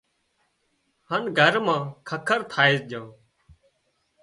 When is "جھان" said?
2.89-3.07